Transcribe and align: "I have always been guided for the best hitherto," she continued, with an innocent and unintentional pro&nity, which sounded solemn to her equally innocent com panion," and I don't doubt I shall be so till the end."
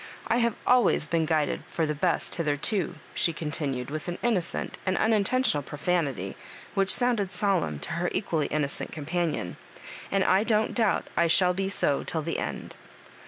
"I 0.25 0.37
have 0.37 0.55
always 0.65 1.05
been 1.05 1.27
guided 1.27 1.63
for 1.67 1.85
the 1.85 1.93
best 1.93 2.33
hitherto," 2.33 2.95
she 3.13 3.33
continued, 3.33 3.91
with 3.91 4.07
an 4.07 4.17
innocent 4.23 4.79
and 4.83 4.97
unintentional 4.97 5.61
pro&nity, 5.61 6.33
which 6.73 6.91
sounded 6.91 7.31
solemn 7.31 7.77
to 7.81 7.91
her 7.91 8.09
equally 8.11 8.47
innocent 8.47 8.91
com 8.91 9.05
panion," 9.05 9.57
and 10.11 10.23
I 10.23 10.43
don't 10.43 10.73
doubt 10.73 11.05
I 11.15 11.27
shall 11.27 11.53
be 11.53 11.69
so 11.69 12.03
till 12.03 12.23
the 12.23 12.39
end." 12.39 12.73